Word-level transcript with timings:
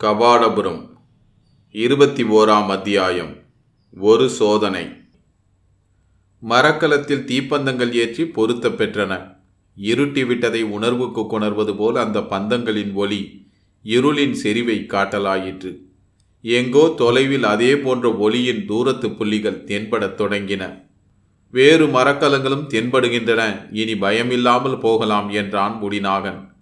கபாடபுரம் 0.00 0.90
இருபத்தி 1.70 2.22
ஓராம் 2.24 2.66
அத்தியாயம் 2.66 3.36
ஒரு 3.98 4.30
சோதனை. 4.30 4.88
மரக்கலத்தில் 6.40 7.24
தீப்பந்தங்கள் 7.24 7.92
ஏற்றி 7.92 8.26
பொருத்த 8.26 8.68
பெற்றன. 8.68 9.36
இருட்டி 9.82 10.26
விட்டதை 10.26 10.62
உணர்வுக்கு 10.62 11.20
கொணர்வது 11.20 11.76
போல் 11.76 11.96
அந்த 11.96 12.20
பந்தங்களின் 12.20 12.92
ஒளி 12.92 13.46
இருளின் 13.84 14.32
செறிவை 14.32 14.86
காட்டலாயிற்று. 14.88 15.76
எங்கோ 16.40 16.94
தொலைவில் 16.96 17.44
அதே 17.44 17.78
போன்ற 17.78 18.12
ஒளியின் 18.16 18.66
தூரத்து 18.66 19.10
புள்ளிகள் 19.10 19.64
தென்படத் 19.64 20.20
தொடங்கின. 20.20 20.82
வேறு 21.50 21.86
மரக்கலங்களும் 21.86 22.68
தென்படுகின்றன. 22.68 23.68
இனி 23.72 23.92
பயமில்லாமல் 23.92 24.80
போகலாம் 24.80 25.28
என்றான் 25.28 25.82
முடிநாகன். 25.82 26.55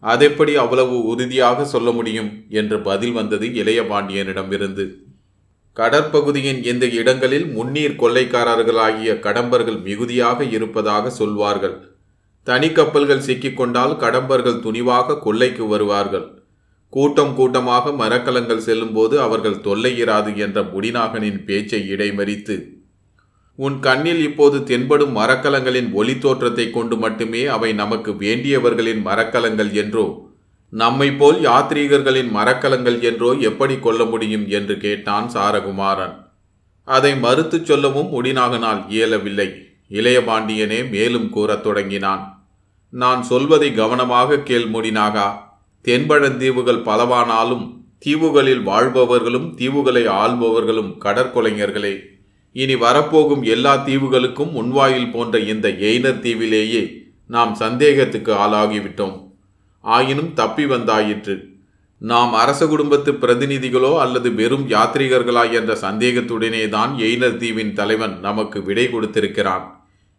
அதெப்படி 0.00 0.56
அவ்வளவு 0.56 1.04
உறுதியாக 1.04 1.64
சொல்ல 1.64 1.90
முடியும்? 1.90 2.44
என்று 2.48 2.80
பதில் 2.80 3.12
வந்தது 3.12 3.46
இளையபாண்டியனிடமிருந்து. 3.46 5.06
கடற்பகுதியின் 5.74 6.64
இந்த 6.64 6.86
இடங்களில் 6.86 7.44
முன்னீர் 7.44 7.96
கொள்ளைக்காரர்களாகிய 7.96 9.14
கடம்பர்கள் 9.14 9.82
மிகுதியாக 9.82 10.44
இருப்பதாக 10.44 11.10
சொல்வார்கள். 11.10 11.96
தனி 12.44 12.68
கப்பல்கள் 12.68 13.26
சிக்கிக்கொண்டால் 13.26 13.96
கடம்பர்கள் 13.96 14.60
துணிவாக 14.60 15.18
கொள்ளைக்கு 15.18 15.66
வருவார்கள். 15.66 16.36
கூட்டம் 16.88 17.34
கூட்டமாக 17.34 17.92
மரக்கலங்கள் 17.92 18.58
செல்லும்போது 18.58 19.20
அவர்கள் 19.20 19.60
தொல்லையிராது 19.60 20.36
என்ற 20.36 20.62
முடிநாகனின் 20.62 21.44
பேச்சை 21.44 21.90
இடைமறித்து 21.90 22.77
உன் 23.58 23.76
கண்ணில் 23.80 24.20
இப்போது 24.20 24.62
தென்படும் 24.62 25.16
மரக்கலங்களின் 25.16 25.92
ஒளி 25.92 26.18
தோற்றத்தை 26.18 26.70
கொண்டு 26.70 26.96
மட்டுமே 26.96 27.44
அவை 27.44 27.72
நமக்கு 27.72 28.10
வேண்டியவர்களின் 28.12 29.00
மரக்கலங்கள் 29.06 29.72
என்றோ 29.72 30.04
நம்மை 30.72 31.08
போல் 31.10 31.38
யாத்ரீகர்களின் 31.40 32.30
மரக்கலங்கள் 32.30 32.98
என்றோ 33.00 33.30
எப்படி 33.40 33.76
கொள்ள 33.78 34.04
முடியும் 34.04 34.44
என்று 34.48 34.74
கேட்டான் 34.78 35.28
சாரகுமாரன். 35.34 36.14
அதை 36.88 37.12
மறுத்துச் 37.14 37.64
சொல்லவும் 37.64 38.10
முடிநாகனால் 38.12 38.82
இயலவில்லை. 38.88 39.48
இளையபாண்டியனே 39.90 40.80
மேலும் 40.90 41.28
கூறத் 41.30 41.62
தொடங்கினான். 41.62 42.22
நான் 42.92 43.22
சொல்வதை 43.22 43.70
கவனமாக 43.74 44.38
கேள் 44.38 44.68
முடினாகா 44.70 45.26
தென்பழந்தீவுகள் 45.84 46.82
பலவானாலும் 46.82 47.64
தீவுகளில் 47.98 48.62
வாழ்பவர்களும் 48.62 49.48
தீவுகளை 49.58 50.04
ஆள்பவர்களும் 50.22 50.92
கடற்கொலைஞர்களே. 51.04 51.94
இனி 52.52 52.74
வரப்போகும் 52.76 53.42
எல்லா 53.42 53.84
தீவுகளுக்கும் 53.86 54.52
முன்வாயில் 54.52 55.10
போன்ற 55.10 55.38
இந்த 55.38 55.68
எய்னர் 55.68 56.20
தீவிலேயே 56.20 56.82
நாம் 57.26 57.54
சந்தேகத்துக்கு 57.54 58.32
ஆளாகிவிட்டோம். 58.32 59.16
ஆயினும் 59.80 60.34
தப்பி 60.34 60.64
வந்தாயிற்று. 60.64 61.56
நாம் 61.98 62.32
அரச 62.32 62.66
குடும்பத்து 62.66 63.12
பிரதிநிதிகளோ 63.12 63.98
அல்லது 63.98 64.34
வெறும் 64.34 64.68
யாத்ரீகர்களா 64.68 65.52
என்ற 65.52 65.74
சந்தேகத்துடனே 65.74 66.68
தான் 66.68 66.96
எய்னர் 66.98 67.36
தீவின் 67.36 67.72
தலைவன் 67.72 68.20
நமக்கு 68.20 68.62
விடை 68.62 68.86
கொடுத்திருக்கிறான். 68.90 69.64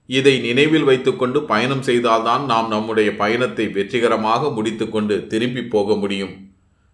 இதை 0.06 0.40
நினைவில் 0.40 0.84
வைத்துக்கொண்டு 0.84 1.44
பயணம் 1.44 1.82
செய்தால்தான் 1.82 2.46
நாம் 2.46 2.68
நம்முடைய 2.68 3.16
பயணத்தை 3.16 3.68
வெற்றிகரமாக 3.68 4.50
முடித்துக்கொண்டு 4.50 5.28
திரும்பி 5.28 5.64
போக 5.64 5.96
முடியும். 5.96 6.34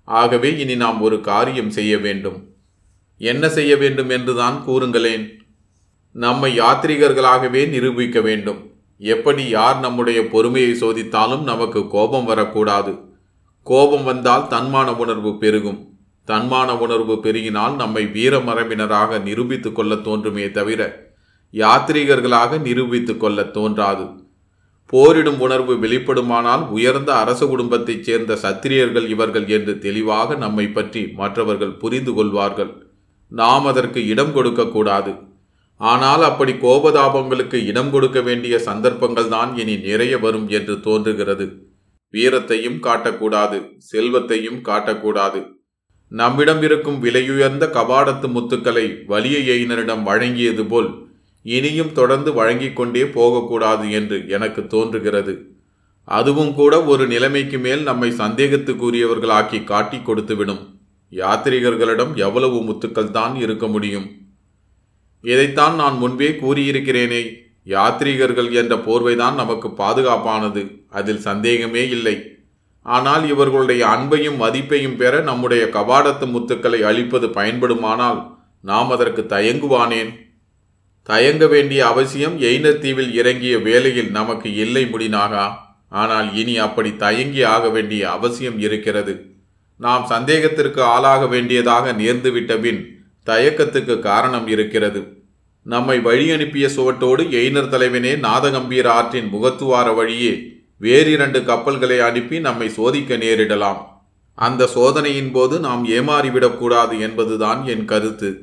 ஆகவே 0.04 0.58
இனி 0.58 0.76
நாம் 0.76 1.02
ஒரு 1.02 1.22
காரியம் 1.22 1.70
செய்ய 1.70 1.98
வேண்டும். 1.98 2.55
என்ன 3.18 3.50
செய்ய 3.50 3.78
வேண்டும் 3.78 4.10
என்றுதான் 4.10 4.64
கூறுங்களேன். 4.68 5.30
நம்மை 6.12 6.60
யாத்ரீகர்களாகவே 6.60 7.70
நிரூபிக்க 7.70 8.22
வேண்டும். 8.22 8.72
எப்படி 8.98 9.50
யார் 9.50 9.80
நம்முடைய 9.80 10.28
பொறுமையை 10.28 10.72
சோதித்தாலும் 10.72 11.44
நமக்கு 11.44 11.88
கோபம் 11.88 12.26
வரக்கூடாது. 12.26 13.00
கோபம் 13.64 14.04
வந்தால் 14.04 14.48
தன்மான 14.50 14.96
உணர்வு 14.96 15.38
பெருகும். 15.38 15.94
தன்மான 16.28 16.78
உணர்வு 16.78 17.14
பெருகினால் 17.14 17.76
நம்மை 17.76 18.06
வீரமரபினராக 18.06 19.22
நிரூபித்துக் 19.22 19.76
கொள்ள 19.76 19.96
தோன்றுமே 19.96 20.52
தவிர 20.52 21.14
யாத்ரீகர்களாக 21.52 22.62
நிரூபித்துக் 22.62 23.20
கொள்ள 23.20 23.44
தோன்றாது. 23.44 24.10
போரிடும் 24.86 25.40
உணர்வு 25.40 25.76
வெளிப்படுமானால் 25.76 26.68
உயர்ந்த 26.68 27.16
அரச 27.16 27.46
குடும்பத்தைச் 27.46 28.04
சேர்ந்த 28.04 28.34
சத்திரியர்கள் 28.34 29.08
இவர்கள் 29.08 29.48
என்று 29.48 29.80
தெளிவாக 29.80 30.36
நம்மை 30.36 30.68
பற்றி 30.68 31.08
மற்றவர்கள் 31.08 31.72
புரிந்து 31.72 32.14
கொள்வார்கள். 32.14 32.85
நாம் 33.40 33.66
அதற்கு 33.72 34.00
இடம் 34.08 34.34
கொடுக்கக்கூடாது. 34.34 35.14
ஆனால் 35.80 36.22
அப்படி 36.22 36.54
கோபதாபங்களுக்கு 36.66 37.58
இடம் 37.66 37.90
கொடுக்க 37.92 38.20
வேண்டிய 38.22 38.56
சந்தர்ப்பங்கள் 38.60 39.28
தான் 39.28 39.58
இனி 39.58 39.76
நிறைய 39.88 40.18
வரும் 40.18 40.48
என்று 40.48 40.76
தோன்றுகிறது. 40.82 41.46
வீரத்தையும் 42.14 42.78
காட்டக்கூடாது 42.80 43.58
செல்வத்தையும் 43.92 44.60
காட்டக்கூடாது. 44.68 45.40
நம்மிடம் 46.12 46.62
இருக்கும் 46.62 47.00
விலையுயர்ந்த 47.02 47.66
கபாடத்து 47.78 48.28
முத்துக்களை 48.36 48.86
வலிய 49.08 49.38
எயினரிடம் 49.54 50.04
வழங்கியது 50.04 50.64
போல் 50.68 50.90
இனியும் 51.46 51.92
தொடர்ந்து 51.92 52.30
வழங்கிக் 52.34 52.76
கொண்டே 52.76 53.04
போகக்கூடாது 53.18 53.86
என்று 53.92 54.18
எனக்கு 54.28 54.62
தோன்றுகிறது. 54.68 55.34
அதுவும் 56.08 56.54
கூட 56.54 56.74
ஒரு 56.84 57.04
நிலைமைக்கு 57.08 57.58
மேல் 57.60 57.84
நம்மை 57.84 58.10
சந்தேகத்துக்குரியவர்களாக்கி 58.22 59.60
காட்டி 59.64 59.98
கொடுத்துவிடும். 59.98 60.64
யாத்ரீகர்களிடம் 61.18 62.16
எவ்வளவு 62.16 62.58
முத்துக்கள் 62.62 63.12
தான் 63.12 63.36
இருக்க 63.36 63.68
முடியும்? 63.68 64.08
இதைத்தான் 65.22 65.76
நான் 65.76 65.98
முன்பே 65.98 66.30
கூறியிருக்கிறேனே. 66.30 67.24
யாத்ரீகர்கள் 67.66 68.52
என்ற 68.52 68.76
போர்வைதான் 68.76 69.34
நமக்கு 69.34 69.68
பாதுகாப்பானது. 69.68 70.86
அதில் 70.90 71.20
சந்தேகமே 71.20 71.90
இல்லை. 71.90 72.16
ஆனால் 72.82 73.30
இவர்களுடைய 73.30 73.86
அன்பையும் 73.86 74.42
மதிப்பையும் 74.42 74.96
பெற 74.96 75.22
நம்முடைய 75.22 75.66
கபாடத்து 75.66 76.26
முத்துக்களை 76.26 76.82
அழிப்பது 76.82 77.28
பயன்படுமானால் 77.28 78.20
நாம் 78.62 78.90
அதற்கு 78.90 79.22
தயங்குவானேன்? 79.22 80.12
தயங்க 81.04 81.48
வேண்டிய 81.48 81.88
அவசியம் 81.88 82.42
எய்னர் 82.42 82.80
தீவில் 82.80 83.14
இறங்கிய 83.14 83.58
வேலையில் 83.60 84.12
நமக்கு 84.12 84.54
இல்லை 84.56 84.84
முடினாகா? 84.86 85.46
ஆனால் 85.90 86.36
இனி 86.36 86.58
அப்படி 86.58 86.96
தயங்கி 86.96 87.44
ஆக 87.44 87.70
வேண்டிய 87.70 88.12
அவசியம் 88.12 88.60
இருக்கிறது. 88.60 89.35
நாம் 89.78 90.06
சந்தேகத்திற்கு 90.06 90.82
ஆளாக 90.82 91.28
வேண்டியதாக 91.28 91.94
நேர்ந்துவிட்ட 91.94 92.62
பின் 92.62 93.04
தயக்கத்துக்கு 93.26 94.00
காரணம் 94.00 94.48
இருக்கிறது. 94.48 95.24
நம்மை 95.62 96.00
வழி 96.00 96.32
அனுப்பிய 96.32 96.68
சுவட்டோடு 96.68 97.24
எய்னர் 97.30 97.70
தலைவனே 97.70 98.16
நாதகம்பீர 98.16 98.88
ஆற்றின் 98.88 99.34
முகத்துவார 99.34 99.96
வழியே 99.96 100.54
வேறிரண்டு 100.78 101.44
கப்பல்களை 101.44 102.00
அனுப்பி 102.00 102.40
நம்மை 102.40 102.70
சோதிக்க 102.70 103.18
நேரிடலாம். 103.18 103.78
அந்த 104.34 104.68
சோதனையின் 104.68 105.32
போது 105.32 105.60
நாம் 105.60 105.88
ஏமாறிவிடக்கூடாது 105.88 107.00
என்பதுதான் 107.00 107.66
என் 107.66 107.86
கருத்து. 107.86 108.42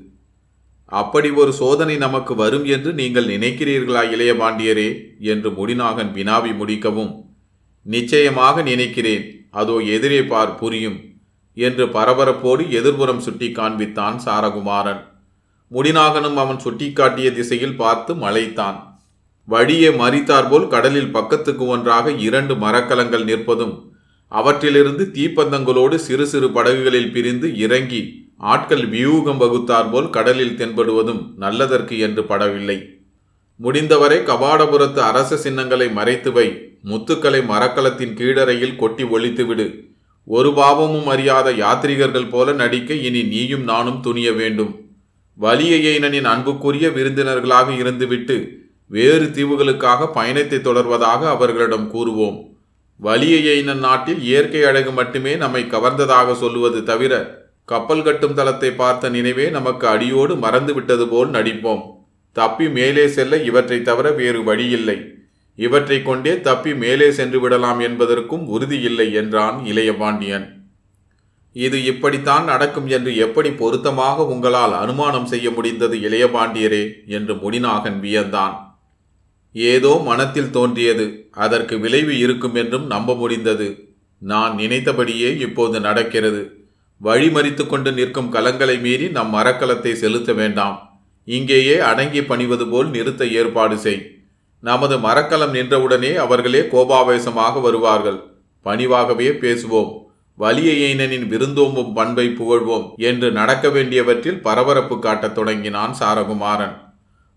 அப்படி 0.85 1.31
ஒரு 1.31 1.53
சோதனை 1.53 1.97
நமக்கு 1.97 2.35
வரும் 2.35 2.65
என்று 2.65 2.93
நீங்கள் 2.93 3.27
நினைக்கிறீர்களா 3.27 4.11
இளைய 4.11 4.33
பாண்டியரே? 4.33 5.17
என்று 5.19 5.51
முடிநாகன் 5.51 6.13
வினாவி 6.13 6.53
முடிக்கவும் 6.53 7.13
நிச்சயமாக 7.83 8.63
நினைக்கிறேன். 8.63 9.49
அதோ 9.51 9.77
எதிரே 9.79 10.23
பார் 10.23 10.55
புரியும். 10.55 11.12
என்று 11.55 11.87
பரபரப்போடு 11.87 12.63
எதிர்புறம் 12.71 13.19
சுட்டி 13.19 13.49
காண்பித்தான் 13.49 14.17
சாரகுமாரன். 14.25 15.03
முடிநாகனும் 15.71 16.35
அவன் 16.35 16.57
சுட்டிக்காட்டிய 16.57 17.33
திசையில் 17.33 17.77
பார்த்து 17.77 18.15
மலைத்தான். 18.15 18.79
வழியே 19.45 19.89
மறித்தாற்போல் 19.89 20.67
கடலில் 20.69 21.15
பக்கத்துக்கு 21.15 21.67
ஒன்றாக 21.67 22.11
இரண்டு 22.11 22.55
மரக்கலங்கள் 22.55 23.25
நிற்பதும் 23.25 23.75
அவற்றிலிருந்து 24.29 25.05
தீப்பந்தங்களோடு 25.13 25.95
சிறு 25.95 26.27
சிறு 26.27 26.49
படகுகளில் 26.51 27.13
பிரிந்து 27.13 27.57
இறங்கி 27.57 28.31
ஆட்கள் 28.37 28.89
வியூகம் 28.89 29.41
வகுத்தாற்போல் 29.41 30.11
கடலில் 30.11 30.57
தென்படுவதும் 30.59 31.23
நல்லதற்கு 31.41 31.99
என்று 31.99 32.23
படவில்லை. 32.23 32.79
முடிந்தவரை 33.57 34.19
கபாடபுரத்து 34.19 34.99
அரச 34.99 35.37
சின்னங்களை 35.37 35.91
மறைத்து 35.91 36.33
வை 36.33 36.47
முத்துக்களை 36.85 37.41
மரக்கலத்தின் 37.45 38.15
கீழறையில் 38.15 38.77
கொட்டி 38.77 39.05
ஒழித்துவிடு. 39.05 39.67
ஒரு 40.25 40.53
பாவமும் 40.53 41.07
அறியாத 41.07 41.51
யாத்ரீகர்கள் 41.53 42.29
போல 42.31 42.53
நடிக்க 42.53 42.95
இனி 42.95 43.23
நீயும் 43.23 43.63
நானும் 43.63 44.01
துணிய 44.01 44.33
வேண்டும். 44.33 44.81
வலியையனின் 45.41 46.25
அன்புக்குரிய 46.25 46.89
விருந்தினர்களாக 46.89 47.71
இருந்துவிட்டு 47.71 48.49
வேறு 48.87 49.25
தீவுகளுக்காக 49.25 50.07
பயணத்தை 50.13 50.59
தொடர்வதாக 50.59 51.29
அவர்களிடம் 51.29 51.93
கூறுவோம். 51.95 52.45
வலியையனன் 53.03 53.79
நாட்டில் 53.79 54.23
இயற்கை 54.23 54.63
அழகு 54.63 54.93
மட்டுமே 54.93 55.37
நம்மை 55.37 55.63
கவர்ந்ததாக 55.63 56.35
சொல்லுவது 56.35 56.85
தவிர 56.85 57.41
கப்பல் 57.65 58.03
கட்டும் 58.03 58.35
தளத்தை 58.35 58.71
பார்த்த 58.71 59.09
நினைவே 59.09 59.51
நமக்கு 59.51 59.87
அடியோடு 59.87 60.35
மறந்துவிட்டது 60.35 61.09
போல் 61.09 61.31
நடிப்போம். 61.31 61.83
தப்பி 62.33 62.69
மேலே 62.69 63.09
செல்ல 63.09 63.37
இவற்றை 63.37 63.83
தவிர 63.83 64.11
வேறு 64.11 64.45
வழியில்லை. 64.45 65.12
இவற்றை 65.59 66.03
கொண்டே 66.03 66.41
தப்பி 66.41 66.75
மேலே 66.75 67.11
சென்று 67.11 67.41
விடலாம் 67.41 67.81
என்பதற்கும் 67.81 68.45
உறுதியில்லை 68.49 69.09
என்றான் 69.13 69.59
இளையபாண்டியன் 69.65 70.47
இது 71.57 71.85
இப்படித்தான் 71.85 72.45
நடக்கும் 72.45 72.87
என்று 72.87 73.17
எப்படி 73.17 73.51
பொருத்தமாக 73.51 74.25
உங்களால் 74.27 74.73
அனுமானம் 74.73 75.27
செய்ய 75.27 75.51
முடிந்தது 75.51 75.97
இளையபாண்டியரே 75.97 76.85
என்று 77.07 77.35
முடிநாகன் 77.35 77.99
வியந்தான். 78.01 78.55
ஏதோ 79.55 79.93
மனத்தில் 80.05 80.51
தோன்றியது 80.51 81.07
அதற்கு 81.31 81.79
விளைவு 81.79 82.19
இருக்கும் 82.19 82.55
என்றும் 82.55 82.87
நம்ப 82.87 83.15
முடிந்தது. 83.15 83.69
நான் 84.23 84.55
நினைத்தபடியே 84.55 85.31
இப்போது 85.39 85.81
நடக்கிறது. 85.81 86.43
வழிமறித்து 87.01 87.67
கொண்டு 87.67 87.93
நிற்கும் 87.93 88.33
கலங்களை 88.33 88.81
மீறி 88.81 89.09
நம் 89.09 89.35
மரக்கலத்தை 89.35 89.93
செலுத்த 89.93 90.33
வேண்டாம். 90.33 90.77
இங்கேயே 91.29 91.79
அடங்கி 91.79 92.23
பணிவது 92.23 92.69
போல் 92.69 92.91
நிறுத்த 92.91 93.27
ஏற்பாடு 93.27 93.79
செய். 93.79 94.03
நமது 94.63 94.99
மரக்கலம் 94.99 95.55
நின்றவுடனே 95.55 96.15
அவர்களே 96.15 96.61
கோபாவேசமாக 96.61 97.61
வருவார்கள். 97.61 98.21
பணிவாகவே 98.65 99.29
பேசுவோம். 99.33 99.93
வலியையனின் 100.39 101.29
விருந்தோம்பும் 101.29 101.95
பண்பை 101.95 102.29
புகழ்வோம் 102.29 102.95
என்று 102.97 103.33
நடக்க 103.33 103.69
வேண்டியவற்றில் 103.69 104.41
பரபரப்பு 104.41 104.99
காட்டத் 104.99 105.35
தொடங்கினான் 105.35 105.97
சாரகுமாரன். 106.01 106.77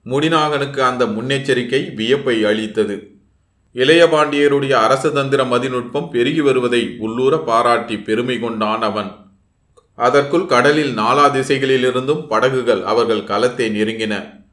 முடிநாகனுக்கு 0.05 0.79
அந்த 0.79 1.05
முன்னெச்சரிக்கை 1.05 1.93
வியப்பை 1.93 2.43
அளித்தது. 2.43 3.11
இளையபாண்டியருடைய 3.73 4.71
அரசதந்திர 4.71 5.43
மதிநுட்பம் 5.43 6.09
பெருகி 6.09 6.41
வருவதை 6.41 6.95
உள்ளூர 6.97 7.37
பாராட்டி 7.37 7.97
பெருமை 7.97 8.39
கொண்டான் 8.39 8.81
அவன். 8.81 9.11
அதற்குள் 9.95 10.45
கடலில் 10.45 10.97
நாலா 10.97 11.31
திசைகளிலிருந்தும் 11.31 12.27
படகுகள் 12.27 12.83
அவர்கள் 12.83 13.23
களத்தை 13.23 13.81
நெருங்கின. 13.81 14.44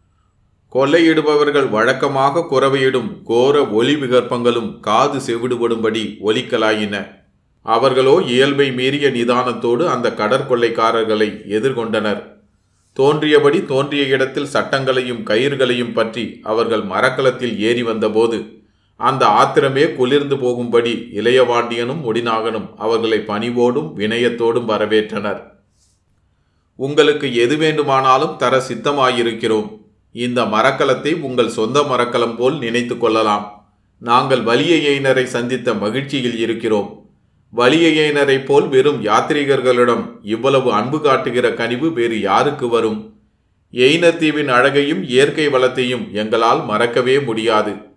கொள்ளையிடுபவர்கள் 0.75 1.69
வழக்கமாக 1.69 2.45
குறவையிடும் 2.51 3.09
கோர 3.25 3.65
ஒலி 3.79 3.95
விகற்பங்களும் 3.95 4.81
காது 4.81 5.19
செவிடுபடும்படி 5.19 6.05
ஒலிக்கலாயின. 6.29 6.95
அவர்களோ 7.61 8.15
இயல்பை 8.27 8.73
மீறிய 8.73 9.09
நிதானத்தோடு 9.09 9.85
அந்த 9.87 10.11
கடற்கொள்ளைக்காரர்களை 10.11 11.29
எதிர்கொண்டனர். 11.57 12.23
தோன்றியபடி 12.93 13.65
தோன்றிய 13.65 14.03
இடத்தில் 14.05 14.53
சட்டங்களையும் 14.55 15.23
கயிறுகளையும் 15.29 15.93
பற்றி 15.93 16.41
அவர்கள் 16.43 16.83
மரக்கலத்தில் 16.83 17.55
ஏறி 17.59 17.83
வந்தபோது 17.83 18.39
அந்த 18.97 19.27
ஆத்திரமே 19.27 19.85
குளிர்ந்து 19.95 20.39
போகும்படி 20.39 20.93
இளையவாண்டியனும் 21.21 22.03
முடிநாகனும் 22.07 22.69
அவர்களை 22.77 23.19
பணிவோடும் 23.31 23.89
வினயத்தோடும் 24.01 24.69
வரவேற்றனர். 24.73 25.41
உங்களுக்கு 26.77 27.35
எது 27.35 27.57
வேண்டுமானாலும் 27.57 28.37
தர 28.37 28.63
சித்தமாயிருக்கிறோம். 28.69 29.71
இந்த 30.15 30.45
மரக்கலத்தை 30.45 31.21
உங்கள் 31.21 31.49
சொந்த 31.49 31.83
மரக்கலம் 31.83 32.37
போல் 32.37 32.59
நினைத்து 32.59 32.99
கொள்ளலாம். 32.99 33.65
நாங்கள் 33.99 34.41
வலியையினரை 34.41 35.23
சந்தித்த 35.23 35.75
மகிழ்ச்சியில் 35.75 36.39
இருக்கிறோம். 36.39 37.07
வலியையினரை 37.55 38.45
போல் 38.45 38.69
வெறும் 38.69 39.03
யாத்ரீகர்களிடம் 39.03 40.21
இவ்வளவு 40.23 40.73
அன்பு 40.73 41.01
காட்டுகிற 41.01 41.55
கனிவு 41.55 41.93
வேறு 41.93 42.21
யாருக்கு 42.21 42.69
வரும்? 42.69 43.15
எய்னத்தீவின் 43.73 44.49
அழகையும் 44.49 45.03
இயற்கை 45.03 45.49
வளத்தையும் 45.49 46.13
எங்களால் 46.13 46.65
மறக்கவே 46.65 47.21
முடியாது. 47.21 47.91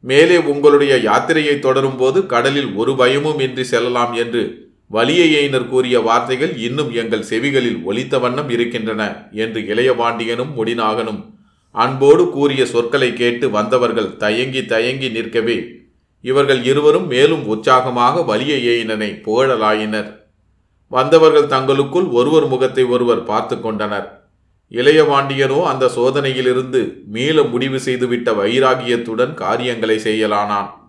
மேலே 0.00 0.36
உங்களுடைய 0.36 0.96
யாத்திரையை 0.96 1.58
தொடரும் 1.58 1.96
போது 1.96 2.26
கடலில் 2.26 2.74
ஒரு 2.74 2.96
பயமும் 2.96 3.38
இன்றி 3.38 3.64
செல்லலாம் 3.64 4.12
என்று 4.12 4.70
வலியையினர் 4.86 5.68
கூறிய 5.68 6.00
வார்த்தைகள் 6.00 6.56
இன்னும் 6.56 6.92
எங்கள் 6.92 7.28
செவிகளில் 7.30 7.84
ஒலித்த 7.84 8.18
வண்ணம் 8.18 8.50
இருக்கின்றன 8.50 9.30
என்று 9.30 9.60
இளையபாண்டியனும் 9.60 10.52
முடிநாகனும் 10.56 11.31
அன்போடு 11.74 12.28
கூறிய 12.28 12.66
சொற்களை 12.66 13.12
கேட்டு 13.12 13.50
வந்தவர்கள் 13.50 14.16
தயங்கி 14.16 14.64
தயங்கி 14.64 15.08
நிற்கவே. 15.08 15.66
இவர்கள் 16.20 16.64
இருவரும் 16.64 17.06
மேலும் 17.06 17.46
உற்சாகமாக 17.46 18.22
வலிய 18.22 18.54
ஏயினனை 18.54 19.22
புகழலாயினர். 19.22 20.10
வந்தவர்கள் 20.88 21.46
தங்களுக்குள் 21.46 22.04
ஒருவர் 22.04 22.46
முகத்தை 22.46 22.84
ஒருவர் 22.84 23.22
பார்த்து 23.22 23.60
கொண்டனர். 23.60 24.20
இளையவாண்டியனோ 24.70 25.62
அந்த 25.62 25.90
சோதனையிலிருந்து 25.96 27.02
மீள 27.06 27.42
முடிவு 27.42 27.78
செய்துவிட்ட 27.78 28.30
வைராகியத்துடன் 28.32 29.34
காரியங்களை 29.34 29.98
செய்யலானான். 29.98 30.81